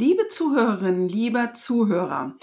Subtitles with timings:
[0.00, 2.34] Liebe Zuhörerinnen, lieber Zuhörer,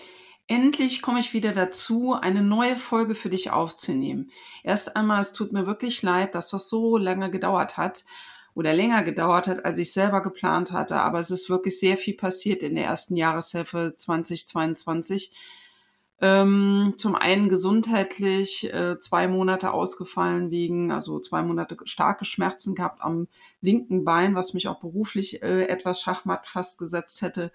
[0.45, 4.29] endlich komme ich wieder dazu, eine neue Folge für dich aufzunehmen.
[4.63, 8.05] Erst einmal, es tut mir wirklich leid, dass das so lange gedauert hat
[8.53, 10.97] oder länger gedauert hat, als ich selber geplant hatte.
[10.97, 15.35] Aber es ist wirklich sehr viel passiert in der ersten Jahreshälfte 2022.
[16.19, 23.01] Ähm, zum einen gesundheitlich äh, zwei Monate ausgefallen wegen, also zwei Monate starke Schmerzen gehabt
[23.01, 23.27] am
[23.61, 27.51] linken Bein, was mich auch beruflich äh, etwas schachmatt fast gesetzt hätte.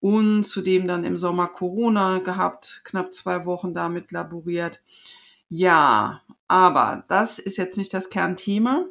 [0.00, 4.82] Und zudem dann im Sommer Corona gehabt, knapp zwei Wochen damit laboriert.
[5.48, 8.84] Ja, aber das ist jetzt nicht das Kernthema,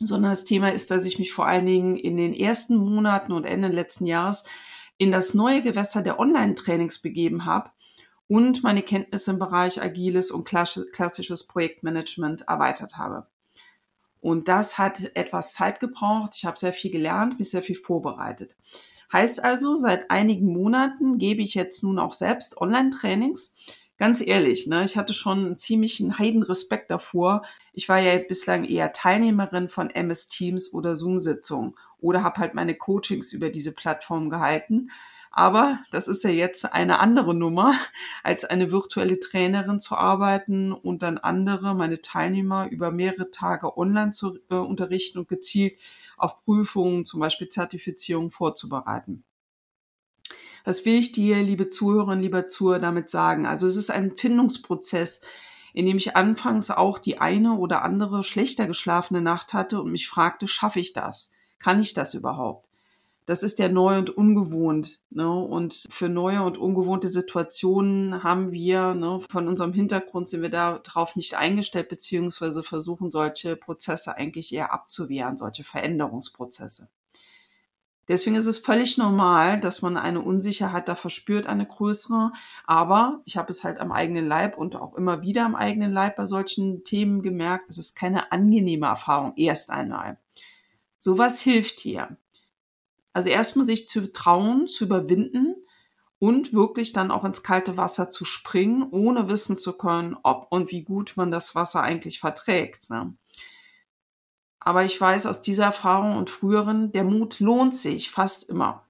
[0.00, 3.46] sondern das Thema ist, dass ich mich vor allen Dingen in den ersten Monaten und
[3.46, 4.44] Ende letzten Jahres
[4.98, 7.70] in das neue Gewässer der Online-Trainings begeben habe
[8.28, 13.26] und meine Kenntnisse im Bereich agiles und klassisches Projektmanagement erweitert habe.
[14.20, 16.32] Und das hat etwas Zeit gebraucht.
[16.36, 18.56] Ich habe sehr viel gelernt, mich sehr viel vorbereitet.
[19.12, 23.54] Heißt also, seit einigen Monaten gebe ich jetzt nun auch selbst Online-Trainings.
[23.98, 27.42] Ganz ehrlich, ne, ich hatte schon einen ziemlichen Heidenrespekt davor.
[27.72, 32.76] Ich war ja bislang eher Teilnehmerin von MS Teams oder Zoom-Sitzungen oder habe halt meine
[32.76, 34.90] Coachings über diese Plattform gehalten.
[35.32, 37.74] Aber das ist ja jetzt eine andere Nummer,
[38.22, 44.12] als eine virtuelle Trainerin zu arbeiten und dann andere, meine Teilnehmer, über mehrere Tage online
[44.12, 45.76] zu äh, unterrichten und gezielt
[46.16, 49.24] auf Prüfungen, zum Beispiel Zertifizierung vorzubereiten.
[50.64, 53.46] Was will ich dir, liebe Zuhörerinnen, lieber Zuhörer, damit sagen?
[53.46, 55.22] Also es ist ein Findungsprozess,
[55.72, 60.08] in dem ich anfangs auch die eine oder andere schlechter geschlafene Nacht hatte und mich
[60.08, 61.32] fragte, schaffe ich das?
[61.58, 62.68] Kann ich das überhaupt?
[63.28, 65.00] das ist ja neu und ungewohnt.
[65.10, 65.30] Ne?
[65.30, 71.14] Und für neue und ungewohnte Situationen haben wir, ne, von unserem Hintergrund sind wir darauf
[71.14, 76.88] nicht eingestellt, beziehungsweise versuchen solche Prozesse eigentlich eher abzuwehren, solche Veränderungsprozesse.
[78.08, 82.32] Deswegen ist es völlig normal, dass man eine Unsicherheit da verspürt, eine größere.
[82.64, 86.16] Aber ich habe es halt am eigenen Leib und auch immer wieder am eigenen Leib
[86.16, 90.18] bei solchen Themen gemerkt, es ist keine angenehme Erfahrung, erst einmal.
[90.96, 92.16] Sowas hilft hier.
[93.12, 95.54] Also erstmal sich zu trauen, zu überwinden
[96.18, 100.70] und wirklich dann auch ins kalte Wasser zu springen, ohne wissen zu können, ob und
[100.70, 102.90] wie gut man das Wasser eigentlich verträgt.
[102.90, 103.14] Ne?
[104.60, 108.86] Aber ich weiß aus dieser Erfahrung und früheren, der Mut lohnt sich fast immer.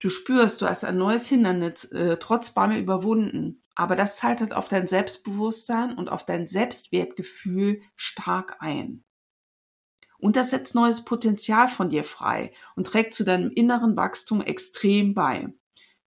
[0.00, 3.62] Du spürst, du hast ein neues Hindernis äh, trotz Bammel überwunden.
[3.74, 9.04] Aber das zahlt halt auf dein Selbstbewusstsein und auf dein Selbstwertgefühl stark ein.
[10.18, 15.14] Und das setzt neues Potenzial von dir frei und trägt zu deinem inneren Wachstum extrem
[15.14, 15.52] bei.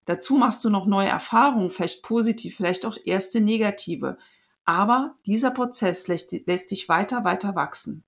[0.05, 4.17] Dazu machst du noch neue Erfahrungen, vielleicht positiv, vielleicht auch erste negative.
[4.63, 8.03] Aber dieser Prozess lässt, lässt dich weiter, weiter wachsen.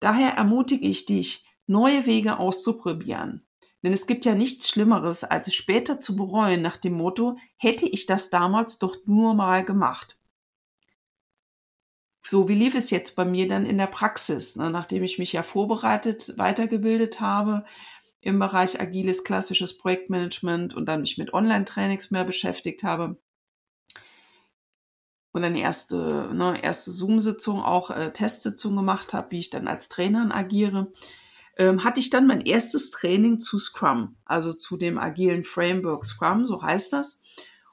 [0.00, 3.46] Daher ermutige ich dich, neue Wege auszuprobieren.
[3.82, 7.86] Denn es gibt ja nichts Schlimmeres, als es später zu bereuen nach dem Motto, hätte
[7.86, 10.18] ich das damals doch nur mal gemacht.
[12.24, 14.68] So, wie lief es jetzt bei mir dann in der Praxis, ne?
[14.70, 17.64] nachdem ich mich ja vorbereitet, weitergebildet habe
[18.20, 23.16] im Bereich agiles, klassisches Projektmanagement und dann mich mit Online-Trainings mehr beschäftigt habe
[25.32, 29.88] und dann erste, ne, erste Zoom-Sitzung, auch äh, Testsitzung gemacht habe, wie ich dann als
[29.88, 30.92] Trainerin agiere,
[31.56, 36.46] ähm, hatte ich dann mein erstes Training zu Scrum, also zu dem agilen Framework Scrum,
[36.46, 37.22] so heißt das.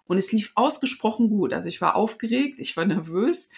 [0.05, 1.53] Und es lief ausgesprochen gut.
[1.53, 3.49] Also ich war aufgeregt, ich war nervös,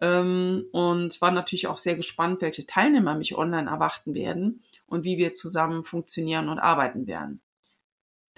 [0.00, 5.18] ähm, und war natürlich auch sehr gespannt, welche Teilnehmer mich online erwarten werden und wie
[5.18, 7.40] wir zusammen funktionieren und arbeiten werden.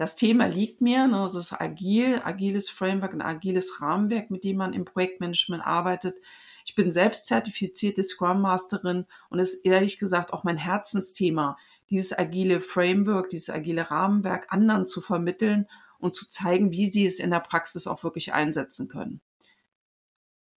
[0.01, 4.57] Das Thema liegt mir, ne, es ist agil, agiles Framework, ein agiles Rahmenwerk, mit dem
[4.57, 6.21] man im Projektmanagement arbeitet.
[6.65, 11.59] Ich bin selbst zertifizierte Scrum Masterin und ist ehrlich gesagt auch mein Herzensthema,
[11.91, 15.67] dieses agile Framework, dieses agile Rahmenwerk anderen zu vermitteln
[15.99, 19.21] und zu zeigen, wie sie es in der Praxis auch wirklich einsetzen können.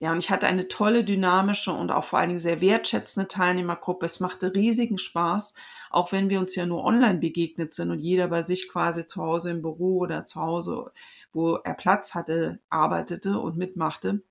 [0.03, 4.05] Ja, und ich hatte eine tolle, dynamische und auch vor allen Dingen sehr wertschätzende Teilnehmergruppe.
[4.05, 5.53] Es machte riesigen Spaß,
[5.91, 9.21] auch wenn wir uns ja nur online begegnet sind und jeder bei sich quasi zu
[9.21, 10.91] Hause im Büro oder zu Hause,
[11.31, 14.21] wo er Platz hatte, arbeitete und mitmachte.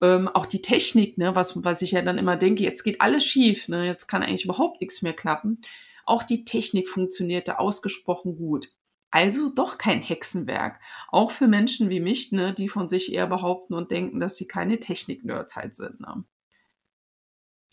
[0.00, 3.22] Ähm, auch die Technik, ne, was, was ich ja dann immer denke, jetzt geht alles
[3.26, 5.60] schief, ne, jetzt kann eigentlich überhaupt nichts mehr klappen.
[6.06, 8.70] Auch die Technik funktionierte ausgesprochen gut.
[9.10, 10.80] Also doch kein Hexenwerk.
[11.08, 14.46] Auch für Menschen wie mich, ne, die von sich eher behaupten und denken, dass sie
[14.46, 16.00] keine Technik-Nerds halt sind.
[16.00, 16.24] Ne.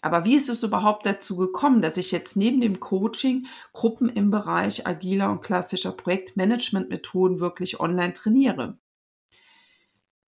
[0.01, 4.31] Aber wie ist es überhaupt dazu gekommen, dass ich jetzt neben dem Coaching Gruppen im
[4.31, 8.77] Bereich agiler und klassischer Projektmanagement-Methoden wirklich online trainiere?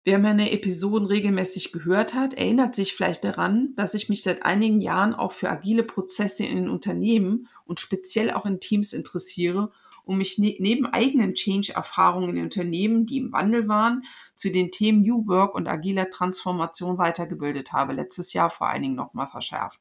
[0.04, 4.82] Wer meine Episoden regelmäßig gehört hat, erinnert sich vielleicht daran, dass ich mich seit einigen
[4.82, 9.72] Jahren auch für agile Prozesse in Unternehmen und speziell auch in Teams interessiere
[10.04, 14.04] und mich ne neben eigenen Change-Erfahrungen in Unternehmen, die im Wandel waren,
[14.36, 17.94] zu den Themen New Work und agiler Transformation weitergebildet habe.
[17.94, 19.80] Letztes Jahr vor allen Dingen nochmal verschärft.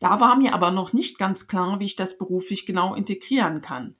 [0.00, 3.96] Da war mir aber noch nicht ganz klar, wie ich das beruflich genau integrieren kann.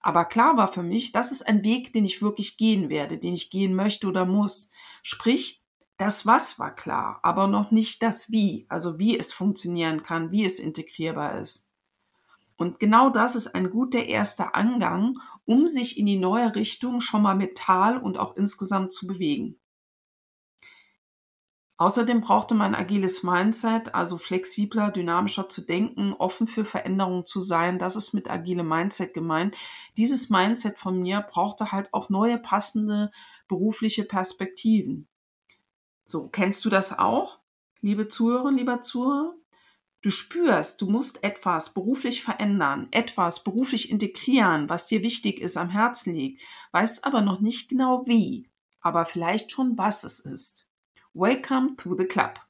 [0.00, 3.34] Aber klar war für mich, das ist ein Weg, den ich wirklich gehen werde, den
[3.34, 4.70] ich gehen möchte oder muss.
[5.02, 5.64] Sprich,
[5.96, 10.44] das Was war klar, aber noch nicht das Wie, also wie es funktionieren kann, wie
[10.44, 11.67] es integrierbar ist.
[12.58, 17.22] Und genau das ist ein guter erster Angang, um sich in die neue Richtung schon
[17.22, 19.56] mal mental und auch insgesamt zu bewegen.
[21.76, 27.78] Außerdem brauchte man agiles Mindset, also flexibler, dynamischer zu denken, offen für Veränderungen zu sein.
[27.78, 29.56] Das ist mit agile Mindset gemeint.
[29.96, 33.12] Dieses Mindset von mir brauchte halt auch neue passende
[33.46, 35.06] berufliche Perspektiven.
[36.04, 37.38] So, kennst du das auch,
[37.80, 39.36] liebe Zuhörerinnen, lieber Zuhörer?
[40.08, 45.68] Du spürst, du musst etwas beruflich verändern, etwas beruflich integrieren, was dir wichtig ist, am
[45.68, 46.40] Herzen liegt,
[46.72, 48.48] weißt aber noch nicht genau wie,
[48.80, 50.66] aber vielleicht schon was es ist.
[51.12, 52.40] Welcome to the Club.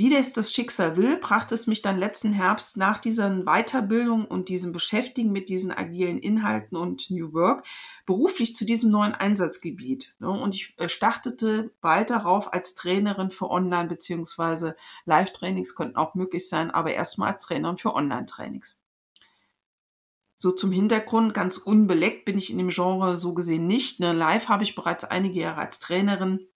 [0.00, 4.48] Wie das das Schicksal will, brachte es mich dann letzten Herbst nach dieser Weiterbildung und
[4.48, 7.66] diesem Beschäftigen mit diesen agilen Inhalten und New Work
[8.06, 10.14] beruflich zu diesem neuen Einsatzgebiet.
[10.18, 10.30] Ne?
[10.30, 14.72] Und ich äh, startete bald darauf als Trainerin für Online- bzw.
[15.04, 18.82] Live-Trainings, könnten auch möglich sein, aber erstmal als Trainerin für Online-Trainings.
[20.38, 24.00] So zum Hintergrund, ganz unbeleckt bin ich in dem Genre so gesehen nicht.
[24.00, 24.14] Ne?
[24.14, 26.48] Live habe ich bereits einige Jahre als Trainerin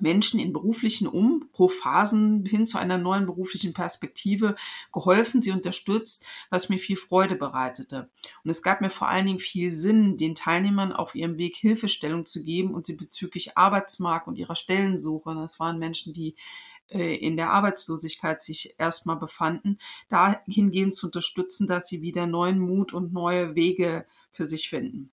[0.00, 4.56] Menschen in beruflichen Umbruchphasen hin zu einer neuen beruflichen Perspektive
[4.92, 8.10] geholfen, sie unterstützt, was mir viel Freude bereitete.
[8.44, 12.24] Und es gab mir vor allen Dingen viel Sinn, den Teilnehmern auf ihrem Weg Hilfestellung
[12.24, 16.36] zu geben und sie bezüglich Arbeitsmarkt und ihrer Stellensuche, das waren Menschen, die
[16.88, 19.78] äh, in der Arbeitslosigkeit sich erstmal befanden,
[20.08, 25.10] dahingehend zu unterstützen, dass sie wieder neuen Mut und neue Wege für sich finden.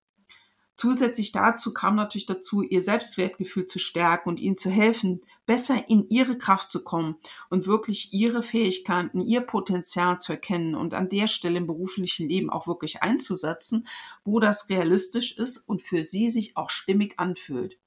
[0.76, 6.08] Zusätzlich dazu kam natürlich dazu, ihr Selbstwertgefühl zu stärken und ihnen zu helfen, besser in
[6.08, 7.16] ihre Kraft zu kommen
[7.48, 12.50] und wirklich ihre Fähigkeiten, ihr Potenzial zu erkennen und an der Stelle im beruflichen Leben
[12.50, 13.86] auch wirklich einzusetzen,
[14.24, 17.78] wo das realistisch ist und für sie sich auch stimmig anfühlt.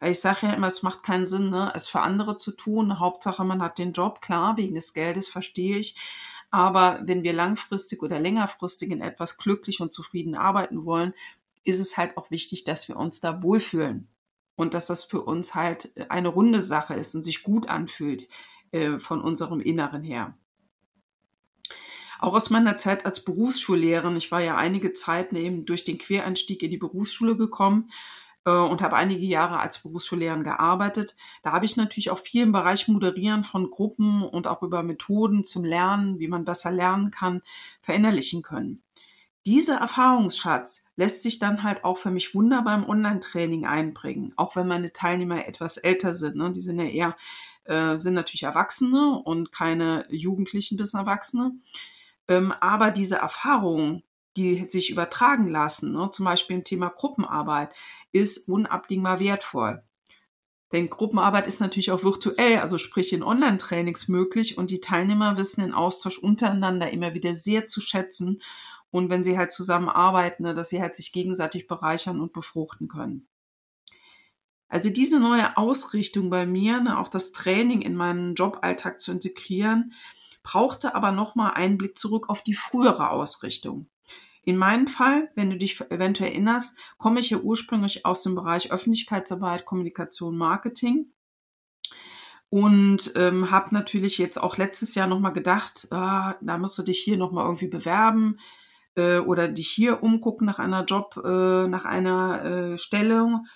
[0.00, 2.98] Weil ich sage ja immer, es macht keinen Sinn, ne, es für andere zu tun.
[2.98, 5.96] Hauptsache, man hat den Job, klar, wegen des Geldes verstehe ich.
[6.50, 11.14] Aber wenn wir langfristig oder längerfristig in etwas glücklich und zufrieden arbeiten wollen,
[11.64, 14.08] ist es halt auch wichtig, dass wir uns da wohlfühlen
[14.56, 18.28] und dass das für uns halt eine runde Sache ist und sich gut anfühlt
[18.72, 20.36] äh, von unserem Inneren her.
[22.20, 26.62] Auch aus meiner Zeit als Berufsschullehrerin, ich war ja einige Zeit eben durch den Quereinstieg
[26.62, 27.90] in die Berufsschule gekommen
[28.44, 31.16] äh, und habe einige Jahre als Berufsschullehrerin gearbeitet.
[31.42, 35.42] Da habe ich natürlich auch viel im Bereich Moderieren von Gruppen und auch über Methoden
[35.42, 37.42] zum Lernen, wie man besser lernen kann,
[37.80, 38.82] verinnerlichen können.
[39.44, 44.68] Dieser Erfahrungsschatz lässt sich dann halt auch für mich wunderbar im Online-Training einbringen, auch wenn
[44.68, 46.36] meine Teilnehmer etwas älter sind.
[46.36, 46.52] Ne?
[46.52, 47.16] Die sind ja eher,
[47.64, 51.52] äh, sind natürlich Erwachsene und keine Jugendlichen bis Erwachsene.
[52.28, 54.04] Ähm, aber diese Erfahrungen,
[54.36, 56.08] die sich übertragen lassen, ne?
[56.12, 57.74] zum Beispiel im Thema Gruppenarbeit,
[58.12, 59.82] ist unabdingbar wertvoll.
[60.70, 65.60] Denn Gruppenarbeit ist natürlich auch virtuell, also sprich in Online-Trainings möglich und die Teilnehmer wissen
[65.62, 68.40] den Austausch untereinander immer wieder sehr zu schätzen
[68.92, 73.26] und wenn sie halt zusammenarbeiten, ne, dass sie halt sich gegenseitig bereichern und befruchten können.
[74.68, 79.94] Also diese neue Ausrichtung bei mir, ne, auch das Training in meinen Joballtag zu integrieren,
[80.42, 83.88] brauchte aber nochmal einen Blick zurück auf die frühere Ausrichtung.
[84.44, 88.72] In meinem Fall, wenn du dich eventuell erinnerst, komme ich ja ursprünglich aus dem Bereich
[88.72, 91.12] Öffentlichkeitsarbeit, Kommunikation, Marketing
[92.50, 96.98] und ähm, habe natürlich jetzt auch letztes Jahr nochmal gedacht, ah, da musst du dich
[96.98, 98.36] hier nochmal irgendwie bewerben
[98.96, 103.46] äh, oder dich hier umgucken nach einer Job, äh, nach einer äh, Stellung.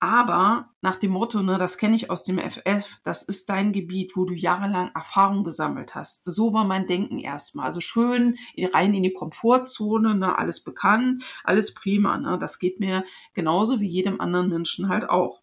[0.00, 4.12] Aber nach dem Motto, ne, das kenne ich aus dem FF, das ist dein Gebiet,
[4.14, 6.22] wo du jahrelang Erfahrung gesammelt hast.
[6.24, 7.66] So war mein Denken erstmal.
[7.66, 8.36] Also schön
[8.72, 12.16] rein in die Komfortzone, ne, alles bekannt, alles prima.
[12.16, 13.04] Ne, das geht mir
[13.34, 15.42] genauso wie jedem anderen Menschen halt auch.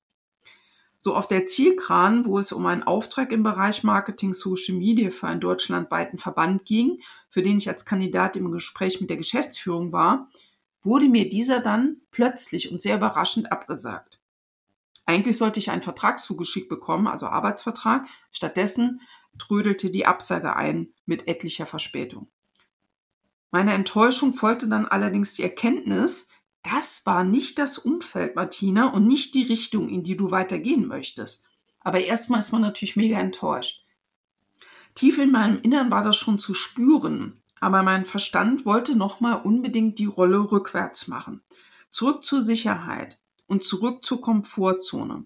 [1.05, 5.27] So auf der Zielkran, wo es um einen Auftrag im Bereich Marketing Social Media für
[5.27, 10.31] einen deutschlandweiten Verband ging, für den ich als Kandidat im Gespräch mit der Geschäftsführung war,
[10.81, 14.19] wurde mir dieser dann plötzlich und sehr überraschend abgesagt.
[15.05, 18.07] Eigentlich sollte ich einen Vertrag zugeschickt bekommen, also Arbeitsvertrag.
[18.31, 18.99] Stattdessen
[19.37, 22.29] trödelte die Absage ein mit etlicher Verspätung.
[23.51, 26.31] Meiner Enttäuschung folgte dann allerdings die Erkenntnis,
[26.65, 31.45] das war nicht das Umfeld, Martina, und nicht die Richtung, in die du weitergehen möchtest.
[31.79, 33.85] Aber erstmal ist man natürlich mega enttäuscht.
[34.95, 37.41] Tief in meinem Innern war das schon zu spüren.
[37.59, 41.41] Aber mein Verstand wollte nochmal unbedingt die Rolle rückwärts machen.
[41.89, 45.25] Zurück zur Sicherheit und zurück zur Komfortzone.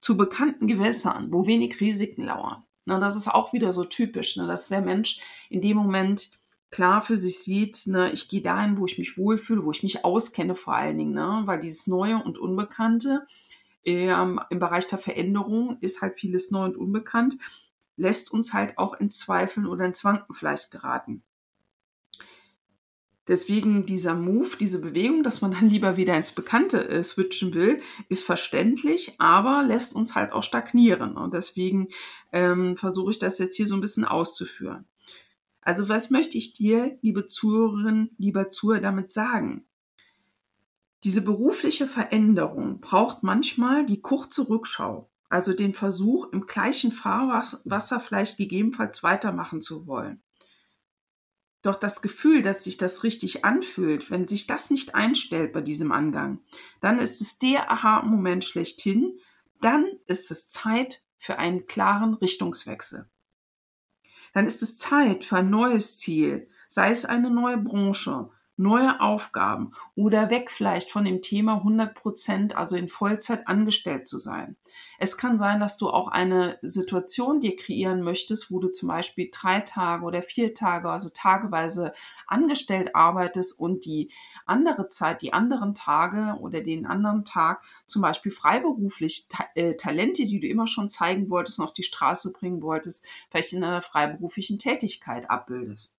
[0.00, 2.64] Zu bekannten Gewässern, wo wenig Risiken lauern.
[2.84, 6.30] Na, das ist auch wieder so typisch, ne, dass der Mensch in dem Moment
[6.74, 10.04] klar für sich sieht, ne, ich gehe dahin, wo ich mich wohlfühle, wo ich mich
[10.04, 13.24] auskenne vor allen Dingen, ne, weil dieses Neue und Unbekannte
[13.84, 17.36] ähm, im Bereich der Veränderung ist halt vieles neu und unbekannt,
[17.96, 21.22] lässt uns halt auch in Zweifeln oder in Zwanken vielleicht geraten.
[23.28, 27.80] Deswegen dieser Move, diese Bewegung, dass man dann lieber wieder ins Bekannte äh, switchen will,
[28.08, 31.16] ist verständlich, aber lässt uns halt auch stagnieren.
[31.16, 31.88] Und deswegen
[32.32, 34.86] ähm, versuche ich das jetzt hier so ein bisschen auszuführen.
[35.64, 39.66] Also was möchte ich dir, liebe Zuhörerin, lieber Zuhörer, damit sagen?
[41.04, 48.36] Diese berufliche Veränderung braucht manchmal die kurze Rückschau, also den Versuch, im gleichen Fahrwasser vielleicht
[48.36, 50.22] gegebenenfalls weitermachen zu wollen.
[51.62, 55.92] Doch das Gefühl, dass sich das richtig anfühlt, wenn sich das nicht einstellt bei diesem
[55.92, 56.40] Angang,
[56.82, 59.18] dann ist es der Aha-Moment schlechthin,
[59.62, 63.08] dann ist es Zeit für einen klaren Richtungswechsel.
[64.34, 69.72] Dann ist es Zeit für ein neues Ziel, sei es eine neue Branche, neue Aufgaben
[69.96, 74.56] oder weg vielleicht von dem Thema 100 Prozent, also in Vollzeit angestellt zu sein.
[74.98, 79.28] Es kann sein, dass du auch eine Situation dir kreieren möchtest, wo du zum Beispiel
[79.32, 81.92] drei Tage oder vier Tage, also tageweise
[82.26, 84.10] angestellt arbeitest und die
[84.46, 90.40] andere Zeit, die anderen Tage oder den anderen Tag zum Beispiel freiberuflich äh, Talente, die
[90.40, 94.58] du immer schon zeigen wolltest und auf die Straße bringen wolltest, vielleicht in einer freiberuflichen
[94.58, 95.93] Tätigkeit abbildest.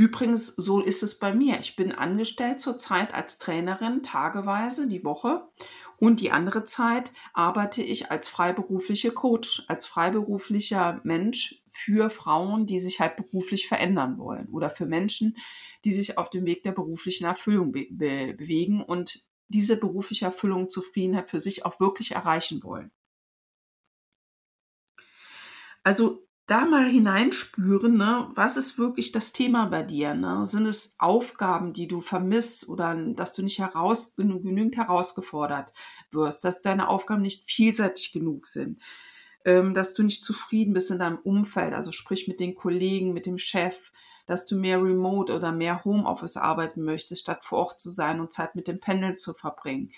[0.00, 1.58] Übrigens, so ist es bei mir.
[1.58, 5.48] Ich bin angestellt zurzeit als Trainerin tageweise die Woche
[5.96, 12.78] und die andere Zeit arbeite ich als freiberufliche Coach, als freiberuflicher Mensch für Frauen, die
[12.78, 15.36] sich halt beruflich verändern wollen oder für Menschen,
[15.84, 20.68] die sich auf dem Weg der beruflichen Erfüllung be be bewegen und diese berufliche Erfüllung,
[20.68, 22.92] Zufriedenheit für sich auch wirklich erreichen wollen.
[25.82, 30.14] Also da mal hineinspüren, ne, was ist wirklich das Thema bei dir?
[30.14, 30.46] Ne?
[30.46, 35.74] Sind es Aufgaben, die du vermisst oder dass du nicht heraus, genügend herausgefordert
[36.10, 38.80] wirst, dass deine Aufgaben nicht vielseitig genug sind,
[39.44, 43.26] ähm, dass du nicht zufrieden bist in deinem Umfeld, also sprich mit den Kollegen, mit
[43.26, 43.92] dem Chef,
[44.24, 48.32] dass du mehr Remote oder mehr Homeoffice arbeiten möchtest, statt vor Ort zu sein und
[48.32, 49.92] Zeit mit dem Pendel zu verbringen.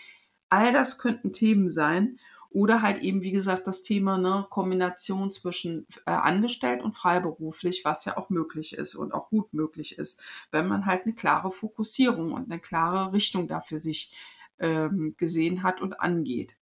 [0.48, 2.18] All das könnten Themen sein
[2.50, 8.04] oder halt eben, wie gesagt, das Thema ne, Kombination zwischen äh, angestellt und freiberuflich, was
[8.04, 12.32] ja auch möglich ist und auch gut möglich ist, wenn man halt eine klare Fokussierung
[12.32, 14.12] und eine klare Richtung dafür sich
[14.58, 16.56] ähm, gesehen hat und angeht.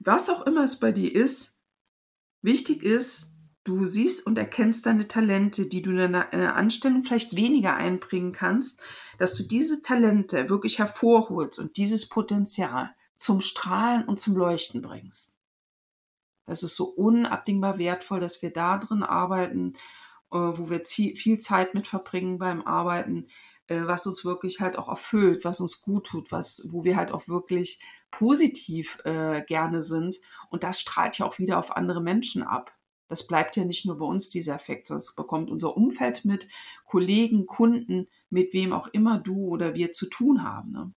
[0.00, 1.60] Was auch immer es bei dir ist,
[2.42, 7.74] wichtig ist, du siehst und erkennst deine Talente, die du in einer Anstellung vielleicht weniger
[7.74, 8.82] einbringen kannst,
[9.18, 15.36] dass du diese Talente wirklich hervorholst und dieses Potenzial zum Strahlen und zum Leuchten bringst.
[16.44, 19.74] Das ist so unabdingbar wertvoll, dass wir da drin arbeiten,
[20.32, 23.28] äh, wo wir viel Zeit mit verbringen beim Arbeiten,
[23.68, 27.12] äh, was uns wirklich halt auch erfüllt, was uns gut tut, was, wo wir halt
[27.12, 30.16] auch wirklich positiv äh, gerne sind.
[30.50, 32.72] Und das strahlt ja auch wieder auf andere Menschen ab.
[33.08, 36.48] Das bleibt ja nicht nur bei uns dieser Effekt, sondern es bekommt unser Umfeld mit,
[36.84, 40.72] Kollegen, Kunden, mit wem auch immer du oder wir zu tun haben.
[40.72, 40.92] Ne?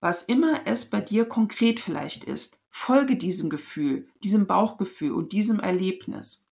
[0.00, 5.60] Was immer es bei dir konkret vielleicht ist, folge diesem Gefühl, diesem Bauchgefühl und diesem
[5.60, 6.48] Erlebnis.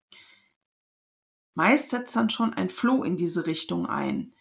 [1.53, 4.33] Meist setzt dann schon ein Flow in diese Richtung ein.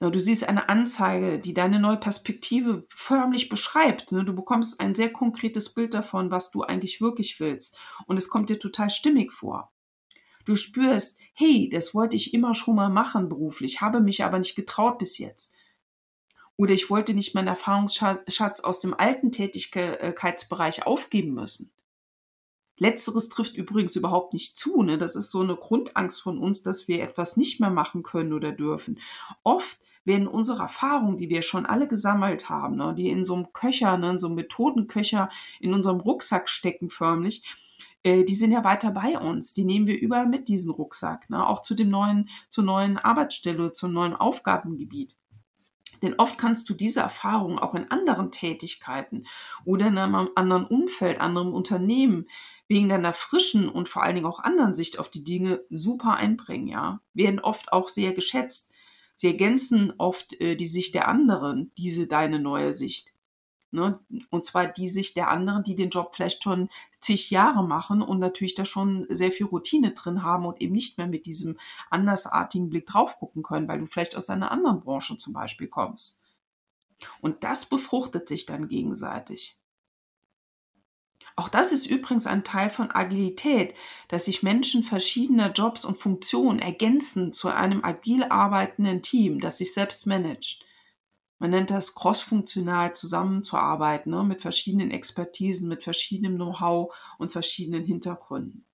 [0.00, 4.12] Du siehst eine Anzeige, die deine neue Perspektive förmlich beschreibt.
[4.12, 4.24] Ne?
[4.24, 7.78] Du bekommst ein sehr konkretes Bild davon, was du eigentlich wirklich willst.
[8.06, 9.72] Und es kommt dir total stimmig vor.
[10.44, 14.56] Du spürst, hey, das wollte ich immer schon mal machen beruflich, habe mich aber nicht
[14.56, 15.54] getraut bis jetzt.
[16.56, 21.72] Oder ich wollte nicht meinen Erfahrungsschatz aus dem alten Tätigkeitsbereich aufgeben müssen.
[22.76, 24.82] Letzteres trifft übrigens überhaupt nicht zu.
[24.82, 24.98] Ne?
[24.98, 28.50] Das ist so eine Grundangst von uns, dass wir etwas nicht mehr machen können oder
[28.50, 28.98] dürfen.
[29.44, 33.52] Oft werden unsere Erfahrungen, die wir schon alle gesammelt haben, ne, die in so einem
[33.52, 35.30] Köcher, ne, in so einem Methodenköcher
[35.60, 37.44] in unserem Rucksack stecken förmlich,
[38.02, 39.52] äh, die sind ja weiter bei uns.
[39.54, 41.30] Die nehmen wir überall mit, diesen Rucksack.
[41.30, 41.46] Ne?
[41.46, 45.16] Auch zu dem neuen, zur neuen Arbeitsstelle, zum neuen Aufgabengebiet.
[46.04, 49.24] Denn oft kannst du diese Erfahrung auch in anderen Tätigkeiten
[49.64, 52.26] oder in einem anderen Umfeld, anderem Unternehmen,
[52.68, 56.68] wegen deiner frischen und vor allen Dingen auch anderen Sicht auf die Dinge super einbringen,
[56.68, 57.00] ja.
[57.14, 58.72] Werden oft auch sehr geschätzt.
[59.14, 63.13] Sie ergänzen oft äh, die Sicht der anderen, diese deine neue Sicht.
[63.74, 63.98] Ne?
[64.30, 66.68] Und zwar die Sicht der anderen, die den Job vielleicht schon
[67.00, 70.96] zig Jahre machen und natürlich da schon sehr viel Routine drin haben und eben nicht
[70.96, 71.58] mehr mit diesem
[71.90, 76.22] andersartigen Blick drauf gucken können, weil du vielleicht aus einer anderen Branche zum Beispiel kommst.
[77.20, 79.58] Und das befruchtet sich dann gegenseitig.
[81.36, 83.74] Auch das ist übrigens ein Teil von Agilität,
[84.06, 89.74] dass sich Menschen verschiedener Jobs und Funktionen ergänzen zu einem agil arbeitenden Team, das sich
[89.74, 90.64] selbst managt.
[91.38, 98.64] Man nennt das crossfunktional zusammenzuarbeiten, ne, mit verschiedenen Expertisen, mit verschiedenem Know-how und verschiedenen Hintergründen.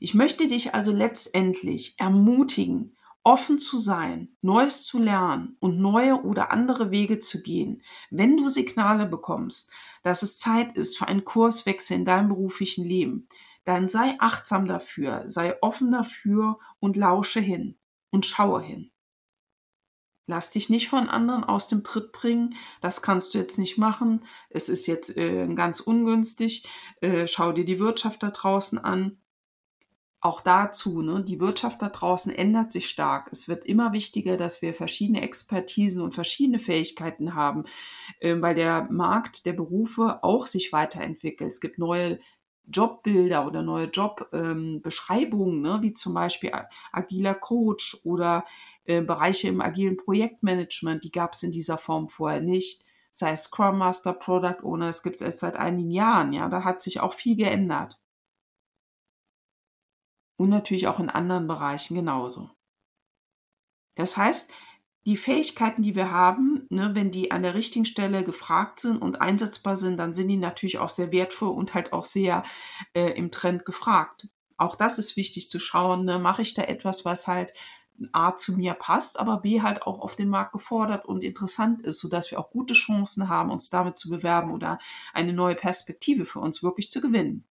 [0.00, 6.50] Ich möchte dich also letztendlich ermutigen, offen zu sein, Neues zu lernen und neue oder
[6.50, 9.72] andere Wege zu gehen, wenn du Signale bekommst,
[10.02, 13.28] dass es Zeit ist für einen Kurswechsel in deinem beruflichen Leben,
[13.64, 17.76] dann sei achtsam dafür, sei offen dafür und lausche hin
[18.10, 18.90] und schaue hin.
[20.28, 22.54] Lass dich nicht von anderen aus dem Tritt bringen.
[22.82, 24.26] Das kannst du jetzt nicht machen.
[24.50, 26.68] Es ist jetzt äh, ganz ungünstig.
[27.00, 29.16] Äh, schau dir die Wirtschaft da draußen an.
[30.20, 33.30] Auch dazu, ne, die Wirtschaft da draußen ändert sich stark.
[33.32, 37.64] Es wird immer wichtiger, dass wir verschiedene Expertisen und verschiedene Fähigkeiten haben,
[38.20, 41.50] äh, weil der Markt der Berufe auch sich weiterentwickelt.
[41.50, 42.18] Es gibt neue
[42.70, 46.52] Jobbilder oder neue Jobbeschreibungen, ähm, ne, wie zum Beispiel
[46.92, 48.44] agiler Coach oder
[48.84, 52.84] äh, Bereiche im agilen Projektmanagement, die gab es in dieser Form vorher nicht.
[53.10, 56.64] Sei es Scrum Master, Product Owner, das gibt es erst seit einigen Jahren, ja, da
[56.64, 58.00] hat sich auch viel geändert.
[60.36, 62.50] Und natürlich auch in anderen Bereichen genauso.
[63.96, 64.52] Das heißt,
[65.06, 69.20] die Fähigkeiten, die wir haben, ne, wenn die an der richtigen Stelle gefragt sind und
[69.20, 72.44] einsetzbar sind, dann sind die natürlich auch sehr wertvoll und halt auch sehr
[72.94, 74.28] äh, im Trend gefragt.
[74.58, 77.54] Auch das ist wichtig zu schauen, ne, mache ich da etwas, was halt
[78.12, 82.00] A zu mir passt, aber B halt auch auf den Markt gefordert und interessant ist,
[82.00, 84.78] sodass wir auch gute Chancen haben, uns damit zu bewerben oder
[85.12, 87.47] eine neue Perspektive für uns wirklich zu gewinnen.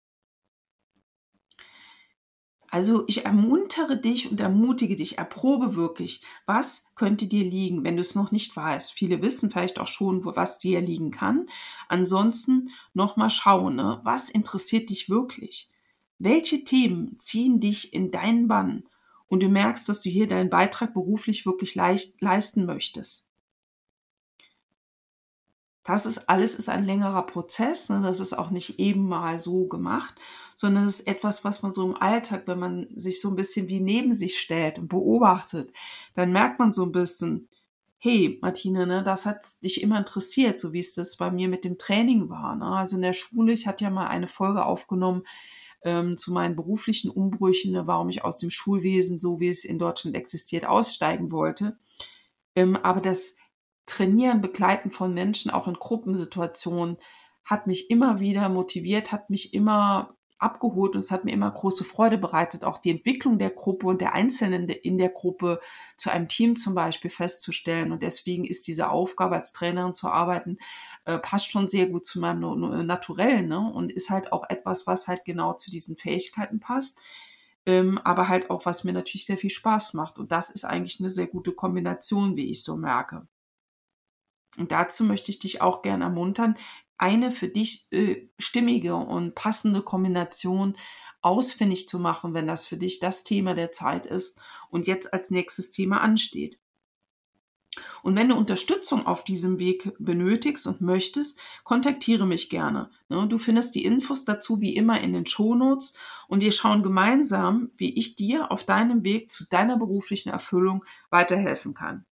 [2.73, 8.01] Also ich ermuntere dich und ermutige dich, erprobe wirklich, was könnte dir liegen, wenn du
[8.01, 8.95] es noch nicht weißt.
[8.95, 11.51] Viele wissen vielleicht auch schon, wo, was dir liegen kann.
[11.91, 14.01] Ansonsten nochmal schauen, ne?
[14.05, 15.69] was interessiert dich wirklich?
[16.19, 18.85] Welche Themen ziehen dich in deinen Bann?
[19.29, 23.29] Und du merkst, dass du hier deinen Beitrag beruflich wirklich leicht, leisten möchtest.
[25.85, 27.89] Das ist alles ist ein längerer Prozess.
[27.89, 28.01] Ne?
[28.03, 30.15] Das ist auch nicht eben mal so gemacht,
[30.55, 33.69] sondern es ist etwas, was man so im Alltag, wenn man sich so ein bisschen
[33.69, 35.73] wie neben sich stellt und beobachtet,
[36.15, 37.49] dann merkt man so ein bisschen,
[37.99, 41.65] hey, Martine, ne, das hat dich immer interessiert, so wie es das bei mir mit
[41.65, 42.57] dem Training war.
[42.57, 42.67] Ne?
[42.67, 45.23] Also in der Schule, ich hatte ja mal eine Folge aufgenommen
[45.85, 49.79] ähm, zu meinen beruflichen Umbrüchen, ne, warum ich aus dem Schulwesen, so wie es in
[49.79, 51.79] Deutschland existiert, aussteigen wollte.
[52.55, 53.37] Ähm, aber das
[53.87, 56.97] Trainieren, Begleiten von Menschen, auch in Gruppensituationen,
[57.45, 61.85] hat mich immer wieder motiviert, hat mich immer abgeholt und es hat mir immer große
[61.85, 65.61] Freude bereitet, auch die Entwicklung der Gruppe und der Einzelnen in der Gruppe
[65.97, 67.93] zu einem Team zum Beispiel festzustellen.
[67.93, 70.59] Und deswegen ist diese Aufgabe als Trainerin zu arbeiten,
[71.05, 73.73] äh, passt schon sehr gut zu meinem Naturellen ne?
[73.73, 77.01] und ist halt auch etwas, was halt genau zu diesen Fähigkeiten passt.
[77.65, 80.19] Ähm, aber halt auch, was mir natürlich sehr viel Spaß macht.
[80.19, 83.29] Und das ist eigentlich eine sehr gute Kombination, wie ich so merke.
[84.57, 86.57] Und dazu möchte ich dich auch gern ermuntern,
[86.99, 90.77] eine für dich äh, stimmige und passende Kombination
[91.21, 95.31] ausfindig zu machen, wenn das für dich das Thema der Zeit ist und jetzt als
[95.31, 96.59] nächstes Thema ansteht.
[98.03, 102.91] Und wenn du Unterstützung auf diesem Weg benötigst und möchtest, kontaktiere mich gerne.
[103.09, 105.97] Ne, du findest die Infos dazu wie immer in den Shownotes
[106.29, 111.73] und wir schauen gemeinsam, wie ich dir auf deinem Weg zu deiner beruflichen Erfüllung weiterhelfen
[111.73, 112.05] kann.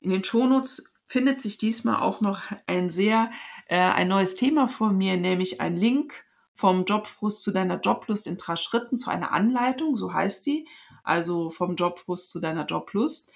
[0.00, 3.30] In den Shownotes findet sich diesmal auch noch ein sehr,
[3.66, 8.36] äh, ein neues Thema von mir, nämlich ein Link vom Jobfrust zu deiner Joblust in
[8.36, 10.68] drei Schritten zu einer Anleitung, so heißt die,
[11.04, 13.32] also vom Jobfrust zu deiner Joblust.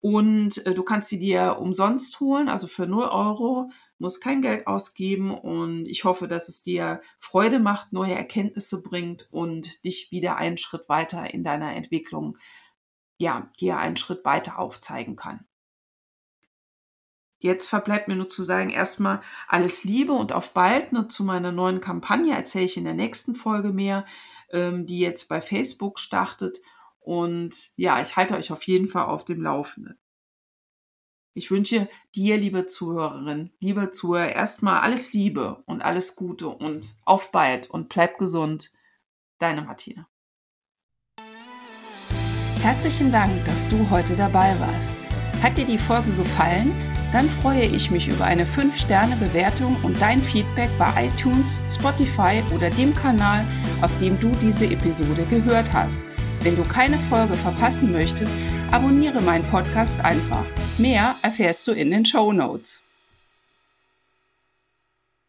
[0.00, 4.66] Und äh, du kannst sie dir umsonst holen, also für 0 Euro, musst kein Geld
[4.66, 10.36] ausgeben und ich hoffe, dass es dir Freude macht, neue Erkenntnisse bringt und dich wieder
[10.36, 12.36] einen Schritt weiter in deiner Entwicklung,
[13.18, 15.46] ja, dir einen Schritt weiter aufzeigen kann.
[17.44, 20.94] Jetzt verbleibt mir nur zu sagen, erstmal alles Liebe und auf bald.
[20.94, 24.06] Nur zu meiner neuen Kampagne erzähle ich in der nächsten Folge mehr,
[24.50, 26.62] ähm, die jetzt bei Facebook startet.
[27.00, 29.98] Und ja, ich halte euch auf jeden Fall auf dem Laufenden.
[31.34, 37.30] Ich wünsche dir, liebe Zuhörerin, liebe Zuhörer, erstmal alles Liebe und alles Gute und auf
[37.30, 38.72] bald und bleib gesund.
[39.38, 40.08] Deine Martina.
[42.62, 44.96] Herzlichen Dank, dass du heute dabei warst.
[45.42, 46.93] Hat dir die Folge gefallen?
[47.14, 52.92] Dann freue ich mich über eine 5-Sterne-Bewertung und dein Feedback bei iTunes, Spotify oder dem
[52.92, 53.46] Kanal,
[53.82, 56.04] auf dem du diese Episode gehört hast.
[56.42, 58.34] Wenn du keine Folge verpassen möchtest,
[58.72, 60.44] abonniere meinen Podcast einfach.
[60.76, 62.82] Mehr erfährst du in den Show Notes.